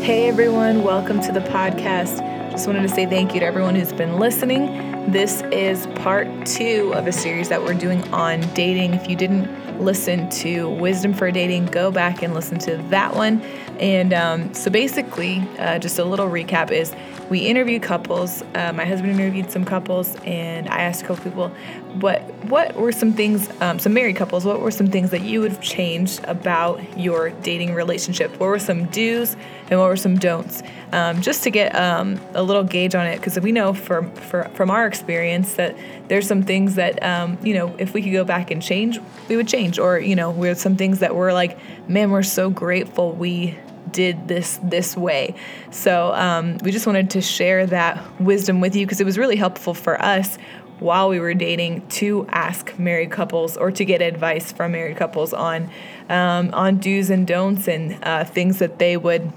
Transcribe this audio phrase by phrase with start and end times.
[0.00, 2.20] Hey everyone, welcome to the podcast.
[2.50, 5.10] Just wanted to say thank you to everyone who's been listening.
[5.12, 8.94] This is part two of a series that we're doing on dating.
[8.94, 13.42] If you didn't listen to Wisdom for Dating, go back and listen to that one.
[13.78, 16.94] And um, so basically, uh, just a little recap is
[17.28, 18.42] we interviewed couples.
[18.54, 21.52] Uh, my husband interviewed some couples, and I asked a couple people,
[21.94, 25.40] what what were some things, um, some married couples, what were some things that you
[25.40, 28.30] would have changed about your dating relationship?
[28.32, 29.36] What were some do's
[29.70, 30.62] and what were some don'ts?
[30.92, 34.70] Um, just to get um, a little gauge on it, because we know from from
[34.70, 35.76] our experience that
[36.08, 39.36] there's some things that um, you know if we could go back and change, we
[39.36, 41.58] would change, or you know, we some things that we're like,
[41.88, 43.58] man, we're so grateful we
[43.90, 45.34] did this this way.
[45.70, 49.36] So um, we just wanted to share that wisdom with you because it was really
[49.36, 50.38] helpful for us
[50.80, 55.32] while we were dating to ask married couples or to get advice from married couples
[55.32, 55.70] on
[56.08, 59.32] um, on do's and don'ts and uh, things that they would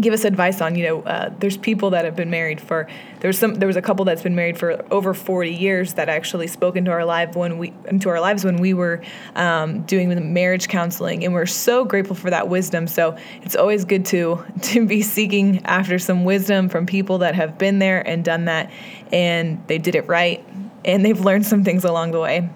[0.00, 0.74] give us advice on.
[0.74, 2.88] You know, uh, there's people that have been married for
[3.20, 6.46] there's some there was a couple that's been married for over 40 years that actually
[6.46, 9.02] spoke into our life when we into our lives when we were
[9.34, 12.86] um, doing the marriage counseling, and we're so grateful for that wisdom.
[12.86, 17.58] So it's always good to to be seeking after some wisdom from people that have
[17.58, 18.70] been there and done that,
[19.12, 20.44] and they did it right,
[20.84, 22.48] and they've learned some things along the way.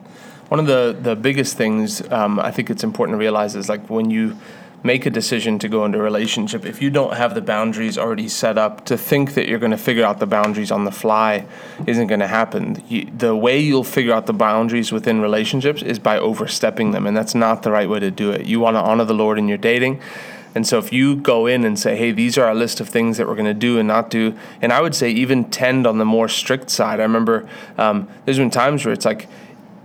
[0.49, 3.89] One of the the biggest things um, I think it's important to realize is like
[3.89, 4.37] when you
[4.85, 8.29] make a decision to go into a relationship, if you don't have the boundaries already
[8.29, 11.47] set up, to think that you're going to figure out the boundaries on the fly
[11.87, 12.83] isn't going to happen.
[12.89, 17.17] You, the way you'll figure out the boundaries within relationships is by overstepping them, and
[17.17, 18.47] that's not the right way to do it.
[18.47, 20.01] You want to honor the Lord in your dating.
[20.55, 23.17] And so if you go in and say, hey, these are our list of things
[23.17, 25.99] that we're going to do and not do, and I would say even tend on
[25.99, 27.01] the more strict side.
[27.01, 29.29] I remember um, there's been times where it's like,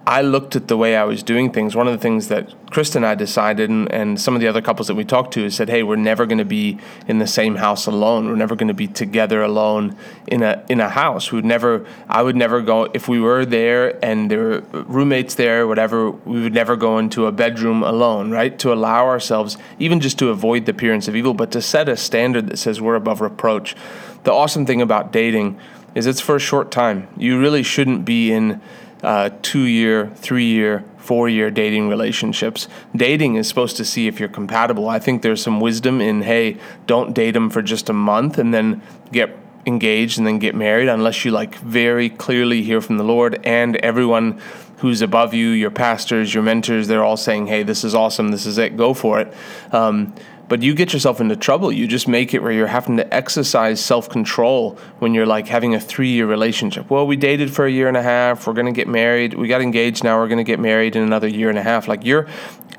[0.07, 1.75] I looked at the way I was doing things.
[1.75, 4.61] One of the things that Krista and I decided, and, and some of the other
[4.61, 7.27] couples that we talked to, is said, "Hey, we're never going to be in the
[7.27, 8.25] same house alone.
[8.29, 11.33] We're never going to be together alone in a in a house.
[11.33, 11.85] We'd never.
[12.07, 16.11] I would never go if we were there and there were roommates there, whatever.
[16.11, 18.57] We would never go into a bedroom alone, right?
[18.59, 21.97] To allow ourselves, even just to avoid the appearance of evil, but to set a
[21.97, 23.75] standard that says we're above reproach.
[24.23, 25.59] The awesome thing about dating
[25.97, 27.07] is it's for a short time.
[27.17, 28.61] You really shouldn't be in."
[29.03, 32.67] uh, two year, three year, four year dating relationships.
[32.95, 34.89] Dating is supposed to see if you're compatible.
[34.89, 38.53] I think there's some wisdom in, hey, don't date them for just a month and
[38.53, 38.81] then
[39.11, 43.39] get engaged and then get married unless you like very clearly hear from the Lord
[43.45, 44.41] and everyone
[44.77, 48.45] who's above you, your pastors, your mentors, they're all saying, hey, this is awesome, this
[48.45, 49.33] is it, go for it.
[49.71, 50.13] Um,
[50.49, 51.71] but you get yourself into trouble.
[51.71, 55.75] You just make it where you're having to exercise self control when you're like having
[55.75, 56.89] a three year relationship.
[56.89, 58.47] Well, we dated for a year and a half.
[58.47, 59.33] We're going to get married.
[59.33, 60.03] We got engaged.
[60.03, 61.87] Now we're going to get married in another year and a half.
[61.87, 62.27] Like you're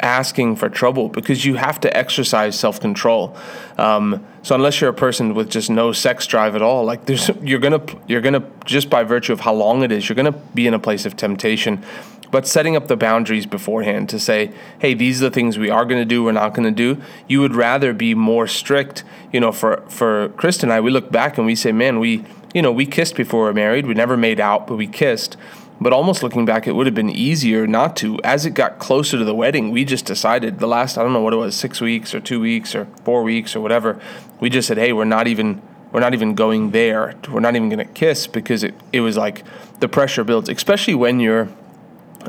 [0.01, 3.37] asking for trouble because you have to exercise self control.
[3.77, 7.29] Um, so unless you're a person with just no sex drive at all, like there's
[7.43, 10.67] you're gonna you're gonna just by virtue of how long it is, you're gonna be
[10.67, 11.85] in a place of temptation
[12.31, 15.85] but setting up the boundaries beforehand to say, hey, these are the things we are
[15.85, 17.01] going to do, we're not going to do.
[17.27, 19.05] You would rather be more strict.
[19.33, 22.25] You know, for for Chris and I, we look back and we say, man, we
[22.55, 23.87] you know we kissed before we were married.
[23.87, 25.37] We never made out, but we kissed.
[25.81, 28.19] But almost looking back, it would have been easier not to.
[28.25, 31.21] As it got closer to the wedding, we just decided the last I don't know
[31.21, 34.01] what it was, six weeks or two weeks or four weeks or whatever.
[34.41, 35.63] We just said, hey, we're not even
[35.93, 37.15] we're not even going there.
[37.31, 39.45] We're not even going to kiss because it, it was like
[39.81, 41.49] the pressure builds, especially when you're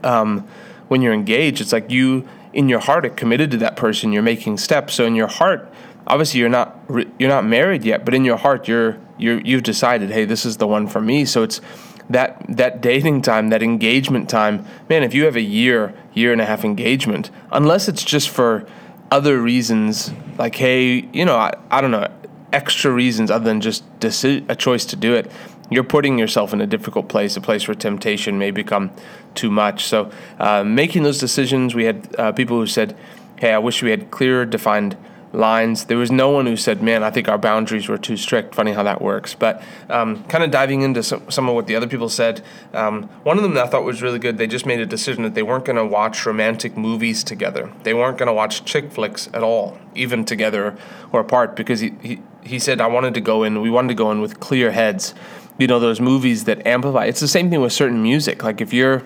[0.03, 0.47] um,
[0.87, 4.11] when you're engaged, it's like you in your heart are committed to that person.
[4.11, 4.95] You're making steps.
[4.95, 5.71] So in your heart,
[6.07, 10.09] obviously you're not you're not married yet, but in your heart you're you you've decided,
[10.11, 11.25] hey, this is the one for me.
[11.25, 11.61] So it's
[12.09, 14.65] that that dating time, that engagement time.
[14.89, 18.65] Man, if you have a year, year and a half engagement, unless it's just for
[19.11, 22.07] other reasons, like hey, you know, I, I don't know,
[22.51, 25.31] extra reasons other than just deci- a choice to do it
[25.69, 28.91] you're putting yourself in a difficult place, a place where temptation may become
[29.35, 29.85] too much.
[29.85, 32.97] So, uh, making those decisions, we had uh, people who said,
[33.37, 34.97] Hey, I wish we had clearer, defined
[35.31, 35.85] lines.
[35.85, 38.55] There was no one who said, Man, I think our boundaries were too strict.
[38.55, 39.35] Funny how that works.
[39.35, 42.41] But um, kind of diving into some, some, of what the other people said,
[42.73, 45.23] um, one of them that I thought was really good, they just made a decision
[45.23, 47.71] that they weren't going to watch romantic movies together.
[47.83, 50.77] They weren't going to watch chick flicks at all, even together
[51.11, 53.95] or apart, because he, he, he said, I wanted to go in, we wanted to
[53.95, 55.13] go in with clear heads
[55.59, 57.05] you know those movies that amplify.
[57.05, 58.43] It's the same thing with certain music.
[58.43, 59.03] Like if you're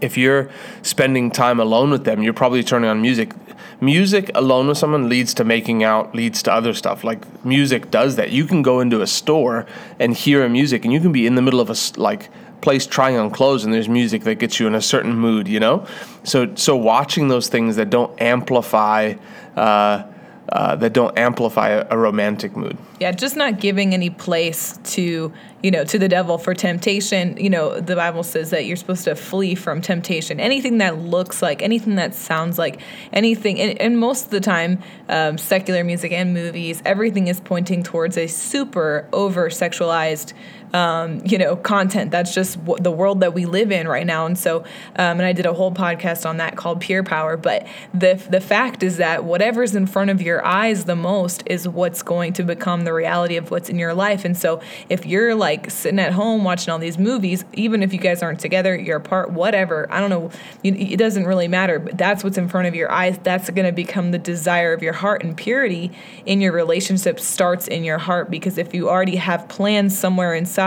[0.00, 0.50] if you're
[0.82, 3.32] spending time alone with them you're probably turning on music.
[3.80, 7.04] Music alone with someone leads to making out leads to other stuff.
[7.04, 8.30] Like music does that.
[8.30, 9.66] You can go into a store
[9.98, 12.28] and hear a music and you can be in the middle of a like
[12.60, 15.60] place trying on clothes and there's music that gets you in a certain mood you
[15.60, 15.86] know?
[16.24, 19.14] So so watching those things that don't amplify
[19.56, 20.04] uh,
[20.52, 22.76] uh, that don't amplify a, a romantic mood.
[23.00, 25.32] Yeah, just not giving any place to
[25.62, 27.36] you know to the devil for temptation.
[27.38, 30.40] You know, the Bible says that you're supposed to flee from temptation.
[30.40, 32.80] Anything that looks like, anything that sounds like,
[33.14, 34.78] anything, and, and most of the time,
[35.08, 40.34] um, secular music and movies, everything is pointing towards a super over sexualized
[40.72, 42.10] um, you know, content.
[42.10, 44.26] That's just w- the world that we live in right now.
[44.26, 44.60] And so,
[44.96, 47.36] um, and I did a whole podcast on that called Pure Power.
[47.36, 51.68] But the the fact is that whatever's in front of your eyes the most is
[51.68, 54.24] what's going to become the reality of what's in your life.
[54.24, 57.98] And so, if you're like sitting at home watching all these movies, even if you
[57.98, 59.86] guys aren't together, you're apart, whatever.
[59.90, 60.30] I don't know.
[60.62, 61.78] it doesn't really matter.
[61.78, 63.18] But that's what's in front of your eyes.
[63.22, 65.22] That's going to become the desire of your heart.
[65.22, 65.92] And purity
[66.24, 70.61] in your relationship starts in your heart because if you already have plans somewhere inside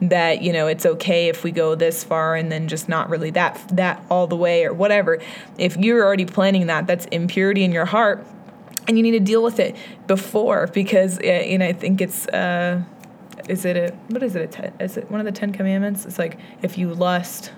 [0.00, 3.30] that you know it's okay if we go this far and then just not really
[3.30, 5.18] that that all the way or whatever
[5.58, 8.26] if you're already planning that that's impurity in your heart
[8.88, 12.26] and you need to deal with it before because uh, you know I think it's
[12.28, 12.82] uh,
[13.48, 16.06] is it a what is it a ten, is it one of the Ten Commandments?
[16.06, 17.52] It's like if you lust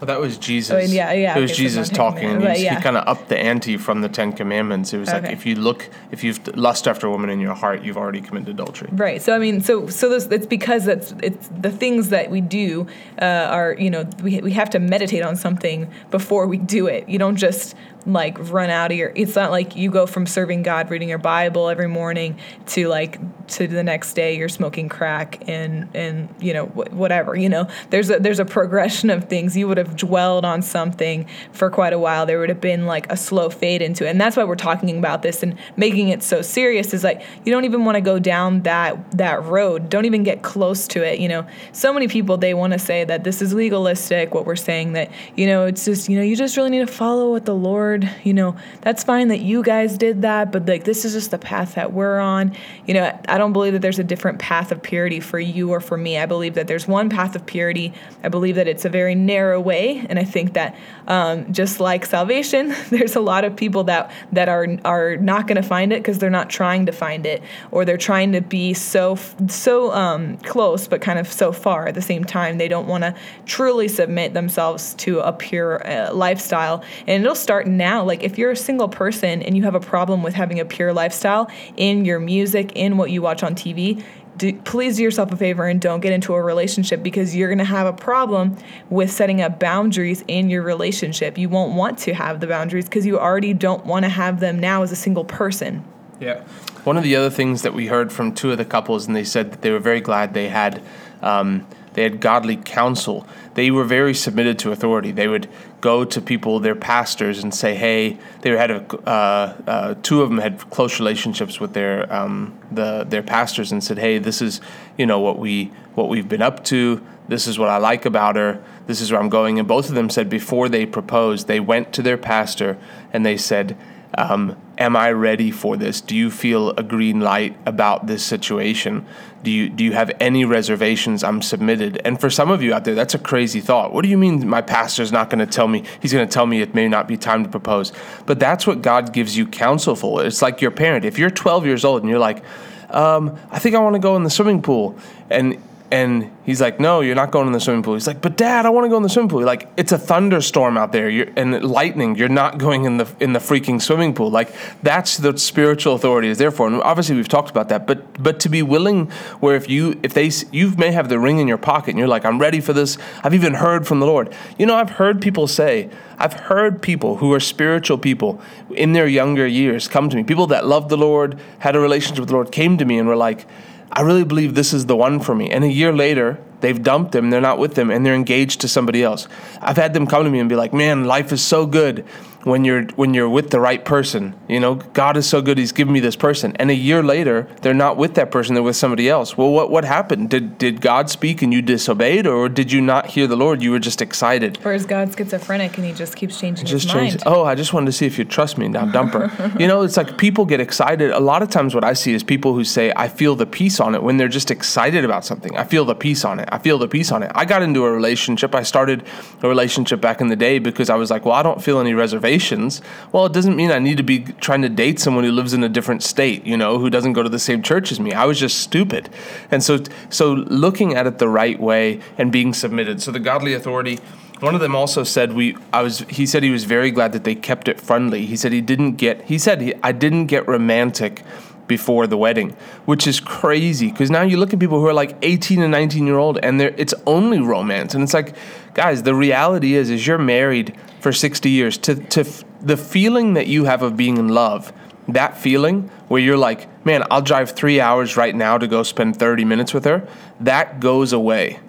[0.00, 0.72] well, that was Jesus.
[0.72, 1.38] I mean, yeah, yeah.
[1.38, 2.76] It was Jesus talking, and he, yeah.
[2.76, 4.92] he kind of upped the ante from the Ten Commandments.
[4.92, 7.82] It was like if you look, if you've lust after a woman in your heart,
[7.82, 8.90] you've already committed adultery.
[8.92, 9.22] Right.
[9.22, 12.86] So I mean, so so this, it's because that's it's the things that we do
[13.22, 17.08] uh, are you know we we have to meditate on something before we do it.
[17.08, 17.74] You don't just
[18.06, 19.12] like run out of your.
[19.14, 23.18] It's not like you go from serving God, reading your Bible every morning to like
[23.48, 27.36] to the next day you're smoking crack and and you know wh- whatever.
[27.36, 29.56] You know, there's a there's a progression of things.
[29.56, 32.26] You would have dwelled on something for quite a while.
[32.26, 34.96] There would have been like a slow fade into it, and that's why we're talking
[34.98, 36.94] about this and making it so serious.
[36.94, 39.88] Is like you don't even want to go down that that road.
[39.88, 41.18] Don't even get close to it.
[41.18, 44.34] You know, so many people they want to say that this is legalistic.
[44.34, 46.92] What we're saying that you know it's just you know you just really need to
[46.92, 47.95] follow what the Lord.
[48.24, 51.38] You know that's fine that you guys did that, but like this is just the
[51.38, 52.54] path that we're on.
[52.86, 55.80] You know I don't believe that there's a different path of purity for you or
[55.80, 56.18] for me.
[56.18, 57.92] I believe that there's one path of purity.
[58.22, 60.76] I believe that it's a very narrow way, and I think that
[61.06, 65.56] um, just like salvation, there's a lot of people that that are are not going
[65.56, 68.74] to find it because they're not trying to find it, or they're trying to be
[68.74, 69.16] so
[69.48, 72.58] so um, close but kind of so far at the same time.
[72.58, 73.14] They don't want to
[73.44, 77.85] truly submit themselves to a pure uh, lifestyle, and it'll start now.
[77.86, 80.92] Like if you're a single person and you have a problem with having a pure
[80.92, 84.02] lifestyle in your music, in what you watch on TV,
[84.36, 87.58] do, please do yourself a favor and don't get into a relationship because you're going
[87.58, 88.56] to have a problem
[88.90, 91.38] with setting up boundaries in your relationship.
[91.38, 94.58] You won't want to have the boundaries because you already don't want to have them
[94.58, 95.84] now as a single person.
[96.20, 96.42] Yeah.
[96.84, 99.24] One of the other things that we heard from two of the couples, and they
[99.24, 100.82] said that they were very glad they had
[101.22, 103.26] um, they had godly counsel.
[103.54, 105.12] They were very submitted to authority.
[105.12, 105.48] They would
[105.80, 110.28] go to people, their pastors, and say, "Hey." They had a uh, uh, two of
[110.28, 114.60] them had close relationships with their um, the their pastors, and said, "Hey, this is
[114.98, 117.02] you know what we what we've been up to.
[117.28, 118.62] This is what I like about her.
[118.86, 121.94] This is where I'm going." And both of them said before they proposed, they went
[121.94, 122.76] to their pastor
[123.12, 123.76] and they said.
[124.18, 126.00] Um, am I ready for this?
[126.00, 129.06] Do you feel a green light about this situation?
[129.42, 131.22] Do you do you have any reservations?
[131.22, 132.00] I'm submitted.
[132.04, 133.92] And for some of you out there, that's a crazy thought.
[133.92, 135.84] What do you mean my pastor's not going to tell me?
[136.00, 137.92] He's going to tell me it may not be time to propose.
[138.26, 140.24] But that's what God gives you counsel for.
[140.24, 141.04] It's like your parent.
[141.04, 142.42] If you're 12 years old and you're like,
[142.90, 144.98] um, I think I want to go in the swimming pool,
[145.30, 148.36] and and he's like, "No, you're not going in the swimming pool." He's like, "But
[148.36, 151.08] Dad, I want to go in the swimming pool." Like, it's a thunderstorm out there,
[151.08, 152.16] you're, and lightning.
[152.16, 154.30] You're not going in the in the freaking swimming pool.
[154.30, 154.52] Like,
[154.82, 156.66] that's the spiritual authority is there for.
[156.66, 157.86] And obviously, we've talked about that.
[157.86, 161.38] But but to be willing, where if you if they you may have the ring
[161.38, 164.06] in your pocket, and you're like, "I'm ready for this." I've even heard from the
[164.06, 164.34] Lord.
[164.58, 168.40] You know, I've heard people say, I've heard people who are spiritual people
[168.70, 170.22] in their younger years come to me.
[170.22, 173.08] People that loved the Lord, had a relationship with the Lord, came to me and
[173.08, 173.46] were like.
[173.92, 175.50] I really believe this is the one for me.
[175.50, 178.68] And a year later, they've dumped him, they're not with him, and they're engaged to
[178.68, 179.28] somebody else.
[179.60, 182.04] I've had them come to me and be like, "Man, life is so good
[182.46, 184.34] when you're when you're with the right person.
[184.48, 187.48] You know, God is so good; He's given me this person." And a year later,
[187.62, 189.36] they're not with that person; they're with somebody else.
[189.36, 190.30] Well, what what happened?
[190.30, 193.62] Did did God speak and you disobeyed, or did you not hear the Lord?
[193.62, 194.58] You were just excited.
[194.64, 197.12] Or is God schizophrenic and he just keeps changing Just his change.
[197.14, 197.22] mind?
[197.26, 198.68] Oh, I just wanted to see if you trust me.
[198.68, 199.52] Now dump her.
[199.58, 201.10] you know, it's like people get excited.
[201.10, 203.80] A lot of times, what I see is people who say, "I feel the peace
[203.80, 205.56] on it" when they're just excited about something.
[205.56, 206.48] I feel the peace on it.
[206.52, 207.32] I feel the peace on it.
[207.34, 208.54] I got into a relationship.
[208.54, 209.02] I started
[209.42, 211.94] a relationship back in the day because I was like, "Well, I don't feel any
[212.36, 215.52] reservations." Well, it doesn't mean I need to be trying to date someone who lives
[215.52, 216.46] in a different state.
[216.46, 218.12] You know, who doesn't go to the same church as me.
[218.12, 219.08] I was just stupid,
[219.50, 219.78] and so
[220.10, 223.02] so looking at it the right way and being submitted.
[223.02, 223.98] So the godly authority
[224.40, 225.56] One of them also said we.
[225.72, 226.00] I was.
[226.10, 228.26] He said he was very glad that they kept it friendly.
[228.26, 229.22] He said he didn't get.
[229.22, 231.22] He said he, I didn't get romantic
[231.66, 235.16] before the wedding, which is crazy because now you look at people who are like
[235.22, 238.34] 18 and 19 year old and it's only romance, and it's like,
[238.74, 243.34] guys, the reality is is you're married for 60 years to to f- the feeling
[243.34, 244.72] that you have of being in love.
[245.08, 249.16] That feeling where you're like, man, I'll drive three hours right now to go spend
[249.16, 250.08] 30 minutes with her,
[250.40, 251.60] that goes away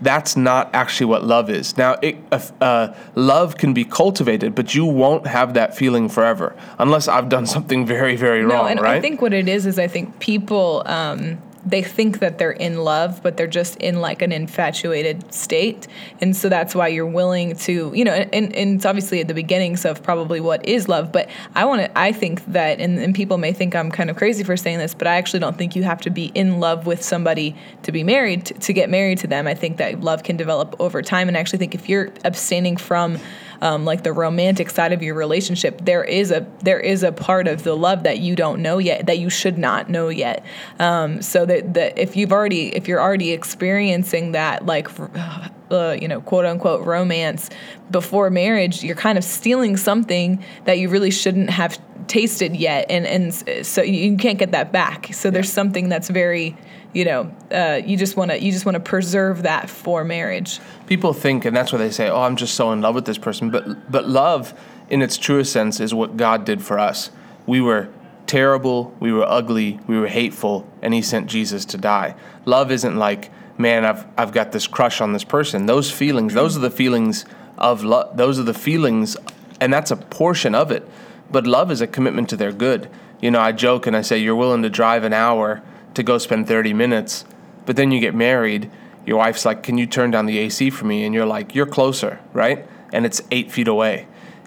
[0.00, 1.76] that's not actually what love is.
[1.76, 6.54] Now, it, uh, uh, love can be cultivated, but you won't have that feeling forever
[6.78, 8.70] unless I've done something very, very no, wrong.
[8.70, 8.96] and right?
[8.96, 12.78] I think what it is is I think people um, they think that they're in
[12.84, 15.86] love, but they're just in like an infatuated state.
[16.20, 19.34] And so that's why you're willing to, you know, and, and it's obviously at the
[19.34, 21.12] beginnings of probably what is love.
[21.12, 24.16] But I want to, I think that, and, and people may think I'm kind of
[24.16, 26.86] crazy for saying this, but I actually don't think you have to be in love
[26.86, 29.46] with somebody to be married, to, to get married to them.
[29.46, 31.28] I think that love can develop over time.
[31.28, 33.18] And I actually think if you're abstaining from,
[33.60, 37.48] um, like the romantic side of your relationship, there is a there is a part
[37.48, 40.44] of the love that you don't know yet, that you should not know yet.
[40.78, 46.08] Um, so that, that if you've already if you're already experiencing that like uh, you
[46.08, 47.50] know quote unquote romance
[47.90, 53.06] before marriage, you're kind of stealing something that you really shouldn't have tasted yet, and
[53.06, 55.12] and so you can't get that back.
[55.12, 56.56] So there's something that's very
[56.94, 60.60] you know, uh, you just want to you just want to preserve that for marriage.
[60.86, 63.18] People think, and that's why they say, "Oh, I'm just so in love with this
[63.18, 67.10] person." But but love, in its truest sense, is what God did for us.
[67.46, 67.88] We were
[68.26, 72.14] terrible, we were ugly, we were hateful, and He sent Jesus to die.
[72.44, 75.66] Love isn't like, man, I've I've got this crush on this person.
[75.66, 77.24] Those feelings, those are the feelings
[77.58, 78.16] of love.
[78.16, 79.16] Those are the feelings,
[79.60, 80.88] and that's a portion of it.
[81.30, 82.88] But love is a commitment to their good.
[83.20, 85.62] You know, I joke and I say, "You're willing to drive an hour."
[85.94, 87.24] to go spend 30 minutes.
[87.66, 88.70] But then you get married,
[89.06, 91.04] your wife's like, Can you turn down the AC for me?
[91.04, 92.66] And you're like, You're closer, right?
[92.92, 94.06] And it's eight feet away.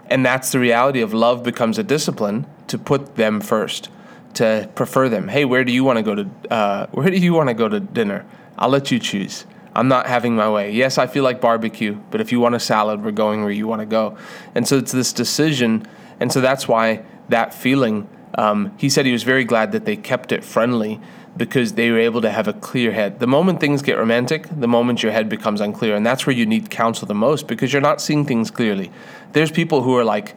[0.10, 3.90] And that's the reality of love becomes a discipline to put them first,
[4.36, 5.28] to prefer them.
[5.28, 6.30] Hey, where do you want to go to?
[6.50, 8.26] Uh, where do you want to go to dinner?
[8.58, 9.46] I'll let you choose.
[9.76, 10.72] I'm not having my way.
[10.72, 13.68] Yes, I feel like barbecue, but if you want a salad, we're going where you
[13.68, 14.18] want to go.
[14.56, 15.86] And so it's this decision.
[16.20, 19.96] And so that's why that feeling, um, he said he was very glad that they
[19.96, 21.00] kept it friendly
[21.38, 23.20] because they were able to have a clear head.
[23.20, 25.96] The moment things get romantic, the moment your head becomes unclear.
[25.96, 28.92] And that's where you need counsel the most because you're not seeing things clearly.
[29.34, 30.36] There's people who are like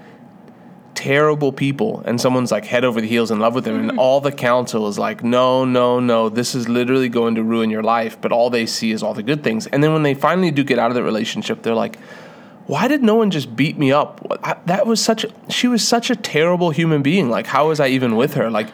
[1.01, 3.91] terrible people, and someone's like head over the heels in love with them, mm-hmm.
[3.91, 7.71] and all the counsel is like, no, no, no, this is literally going to ruin
[7.71, 8.21] your life.
[8.21, 9.67] But all they see is all the good things.
[9.67, 11.99] And then when they finally do get out of the relationship, they're like,
[12.67, 14.21] why did no one just beat me up?
[14.45, 17.31] I, that was such a, she was such a terrible human being.
[17.31, 18.51] Like, how was I even with her?
[18.51, 18.69] Like,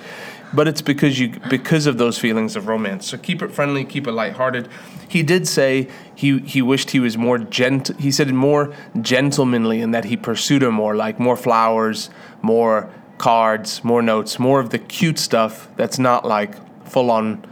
[0.52, 3.06] but it's because you because of those feelings of romance.
[3.06, 4.68] So keep it friendly, keep it lighthearted.
[5.08, 7.88] He did say he he wished he was more gent.
[7.98, 12.10] He said more gentlemanly in that he pursued her more, like more flowers,
[12.42, 16.54] more cards, more notes, more of the cute stuff that's not like
[16.86, 17.44] full on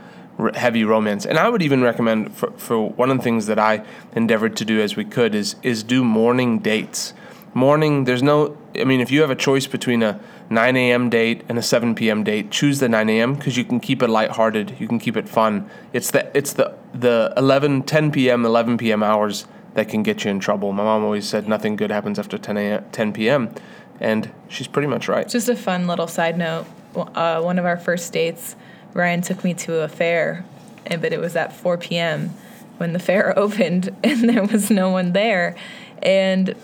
[0.54, 1.24] heavy romance.
[1.24, 3.84] And I would even recommend for, for one of the things that I
[4.14, 7.12] endeavored to do as we could is is do morning dates.
[7.54, 8.56] Morning, there's no.
[8.76, 10.20] I mean, if you have a choice between a
[10.50, 11.08] 9 a.m.
[11.08, 12.23] date and a 7 p.m.
[12.23, 12.50] date.
[12.50, 13.34] Choose the 9 a.m.
[13.34, 14.76] because you can keep it lighthearted.
[14.78, 15.68] You can keep it fun.
[15.92, 18.44] It's the it's the the 11 10 p.m.
[18.44, 19.02] 11 p.m.
[19.02, 20.73] hours that can get you in trouble.
[20.73, 22.84] My mom always said nothing good happens after 10 a.m.
[22.92, 23.54] 10 p.m.
[24.00, 25.28] and she's pretty much right.
[25.28, 26.66] Just a fun little side note.
[26.94, 28.54] Uh, one of our first dates,
[28.92, 30.44] Ryan took me to a fair,
[30.87, 32.30] and but it was at 4 p.m.
[32.76, 35.56] when the fair opened, and there was no one there,
[36.02, 36.54] and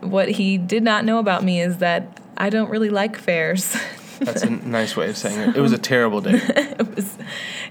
[0.00, 3.76] what he did not know about me is that I don't really like fairs.
[4.20, 5.56] That's a nice way of saying it.
[5.56, 6.32] It was a terrible day.
[6.56, 7.18] it was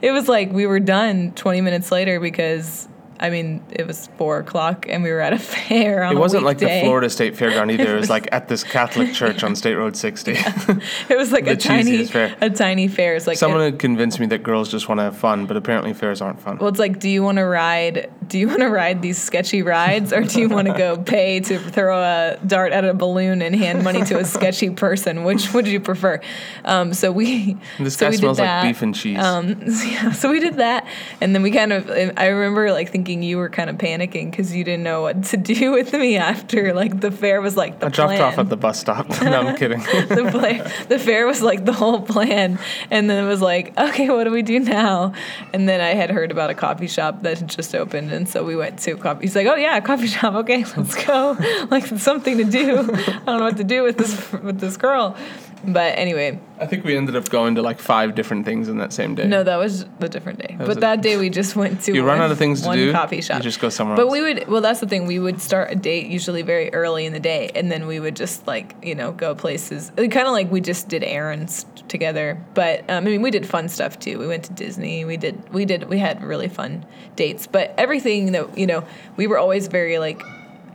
[0.01, 2.87] it was like we were done 20 minutes later because
[3.19, 6.03] I mean, it was four o'clock and we were at a fair.
[6.03, 7.95] it wasn't like the Florida State Fairground either.
[7.95, 10.33] It was like at this Catholic church on State Road 60.
[10.33, 10.55] Yeah.
[11.09, 12.35] It was like a tiny, fair.
[12.39, 13.15] a tiny fair.
[13.15, 15.57] It's like someone it, had convinced me that girls just want to have fun, but
[15.57, 16.57] apparently fairs aren't fun.
[16.57, 18.11] Well, it's like, do you want to ride?
[18.27, 21.39] Do you want to ride these sketchy rides, or do you want to go pay
[21.41, 25.23] to throw a dart at a balloon and hand money to a sketchy person?
[25.23, 26.21] Which would you prefer?
[26.63, 27.57] Um, so we.
[27.79, 29.19] This so guy smells like beef and cheese.
[29.19, 30.85] Um, yeah, so we did that,
[31.21, 31.89] and then we kind of.
[31.89, 35.23] I remember like thinking thinking you were kind of panicking because you didn't know what
[35.23, 38.49] to do with me after like the fair was like the I dropped off at
[38.49, 39.09] the bus stop.
[39.23, 39.79] no, I'm kidding.
[40.09, 42.59] the play, the fair was like the whole plan,
[42.91, 45.13] and then it was like, okay, what do we do now?
[45.53, 48.43] And then I had heard about a coffee shop that had just opened, and so
[48.43, 49.21] we went to a coffee.
[49.21, 50.35] He's like, oh yeah, a coffee shop.
[50.35, 51.35] Okay, let's go.
[51.71, 52.77] like something to do.
[52.77, 52.83] I
[53.25, 55.17] don't know what to do with this with this girl.
[55.63, 58.93] But anyway, I think we ended up going to like five different things in that
[58.93, 59.27] same day.
[59.27, 60.55] no, that was the different day.
[60.57, 62.73] was But that day we just went to you run one- out of things to
[62.73, 62.91] do.
[62.93, 63.37] coffee shop.
[63.37, 64.11] You just go somewhere But else.
[64.13, 65.05] we would, well, that's the thing.
[65.05, 68.15] We would start a date usually very early in the day, and then we would
[68.15, 69.91] just like, you know, go places.
[69.97, 72.41] Kind of like we just did errands together.
[72.53, 74.17] But um, I mean, we did fun stuff too.
[74.17, 75.03] We went to Disney.
[75.05, 76.85] We did, we did, we had really fun
[77.15, 77.47] dates.
[77.47, 78.85] But everything that you know,
[79.17, 80.21] we were always very like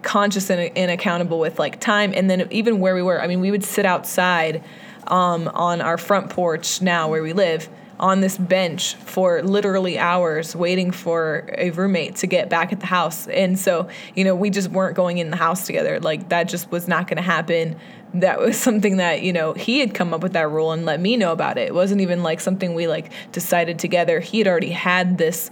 [0.04, 3.20] conscious and, and accountable with like time, and then even where we were.
[3.20, 4.62] I mean, we would sit outside
[5.06, 7.68] um, on our front porch now where we live
[8.00, 12.86] on this bench for literally hours waiting for a roommate to get back at the
[12.86, 13.28] house.
[13.28, 16.00] And so, you know, we just weren't going in the house together.
[16.00, 17.76] Like that just was not going to happen.
[18.14, 21.00] That was something that, you know, he had come up with that rule and let
[21.00, 21.68] me know about it.
[21.68, 24.18] It wasn't even like something we like decided together.
[24.18, 25.50] He had already had this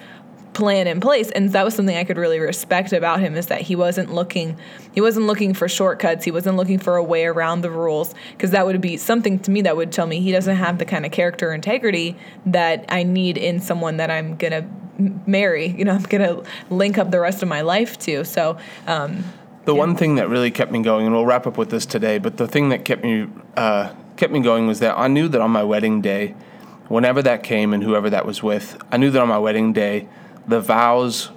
[0.54, 1.30] plan in place.
[1.30, 4.56] And that was something i could really respect about him is that he wasn't looking
[4.92, 6.25] he wasn't looking for shortcuts.
[6.25, 9.50] He wasn't looking for a way around the rules because that would be something to
[9.50, 12.16] me that would tell me he doesn't have the kind of character integrity
[12.47, 14.68] that i need in someone that i'm gonna
[15.26, 18.25] marry you know i'm gonna link up the rest of my life to.
[18.25, 19.25] So um,
[19.64, 22.18] The one thing that really kept me going, and we'll wrap up with this today,
[22.18, 25.40] but the thing that kept me uh, kept me going was that I knew that
[25.40, 26.35] on my wedding day,
[26.88, 30.09] whenever that came and whoever that was with, I knew that on my wedding day,
[30.46, 31.30] the vows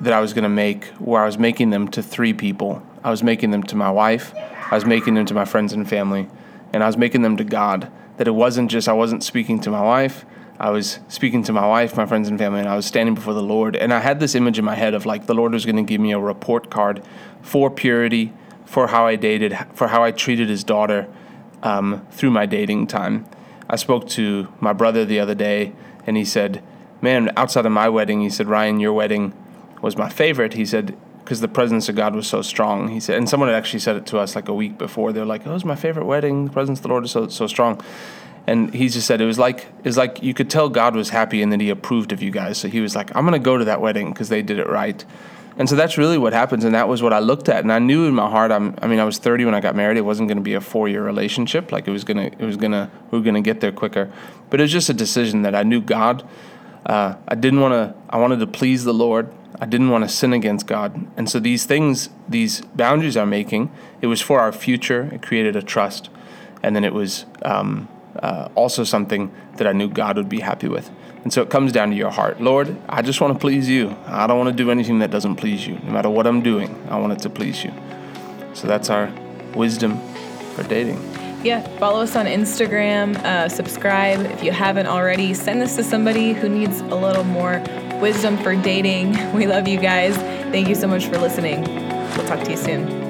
[0.00, 3.10] that I was going to make, where I was making them to three people, I
[3.10, 4.34] was making them to my wife,
[4.70, 6.28] I was making them to my friends and family,
[6.72, 7.90] and I was making them to God.
[8.16, 10.24] That it wasn't just I wasn't speaking to my wife.
[10.58, 13.34] I was speaking to my wife, my friends and family, and I was standing before
[13.34, 13.76] the Lord.
[13.76, 15.82] And I had this image in my head of like the Lord was going to
[15.82, 17.02] give me a report card
[17.42, 18.32] for purity,
[18.64, 21.08] for how I dated, for how I treated his daughter
[21.62, 23.26] um, through my dating time.
[23.68, 25.74] I spoke to my brother the other day,
[26.06, 26.62] and he said,
[27.06, 29.32] Man, outside of my wedding, he said, Ryan, your wedding
[29.80, 30.54] was my favorite.
[30.54, 32.88] He said, because the presence of God was so strong.
[32.88, 35.12] He said, and someone had actually said it to us like a week before.
[35.12, 36.46] They're like, "Oh, it was my favorite wedding.
[36.46, 37.80] The presence of the Lord is so so strong."
[38.48, 41.10] And he just said it was like it was like you could tell God was
[41.10, 42.58] happy and that He approved of you guys.
[42.58, 44.68] So He was like, "I'm going to go to that wedding because they did it
[44.68, 45.04] right."
[45.58, 47.78] And so that's really what happens, and that was what I looked at, and I
[47.78, 48.50] knew in my heart.
[48.50, 49.96] I'm, I mean, I was 30 when I got married.
[49.96, 51.70] It wasn't going to be a four-year relationship.
[51.70, 54.12] Like it was gonna, it was gonna, we were gonna get there quicker.
[54.50, 56.28] But it was just a decision that I knew God.
[56.86, 57.94] Uh, I didn't want to.
[58.08, 59.28] I wanted to please the Lord.
[59.60, 61.04] I didn't want to sin against God.
[61.16, 63.70] And so these things, these boundaries I'm making,
[64.00, 65.10] it was for our future.
[65.12, 66.10] It created a trust,
[66.62, 67.88] and then it was um,
[68.22, 70.90] uh, also something that I knew God would be happy with.
[71.24, 72.40] And so it comes down to your heart.
[72.40, 73.96] Lord, I just want to please you.
[74.06, 75.74] I don't want to do anything that doesn't please you.
[75.82, 77.72] No matter what I'm doing, I want it to please you.
[78.54, 79.12] So that's our
[79.54, 79.98] wisdom
[80.54, 81.15] for dating.
[81.46, 85.32] Yeah, follow us on Instagram, uh, subscribe if you haven't already.
[85.32, 87.62] Send this to somebody who needs a little more
[88.00, 89.16] wisdom for dating.
[89.32, 90.16] We love you guys.
[90.50, 91.60] Thank you so much for listening.
[92.16, 93.05] We'll talk to you soon.